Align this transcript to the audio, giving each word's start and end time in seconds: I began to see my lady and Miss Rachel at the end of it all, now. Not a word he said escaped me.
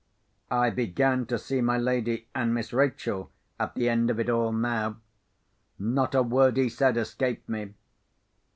I 0.49 0.71
began 0.71 1.27
to 1.27 1.37
see 1.37 1.61
my 1.61 1.77
lady 1.77 2.27
and 2.33 2.55
Miss 2.55 2.73
Rachel 2.73 3.29
at 3.59 3.75
the 3.75 3.87
end 3.87 4.09
of 4.09 4.19
it 4.19 4.31
all, 4.31 4.51
now. 4.51 4.97
Not 5.77 6.15
a 6.15 6.23
word 6.23 6.57
he 6.57 6.69
said 6.69 6.97
escaped 6.97 7.47
me. 7.47 7.75